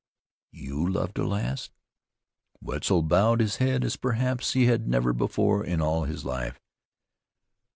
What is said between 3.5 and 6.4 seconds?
head, as perhaps he had never before in all his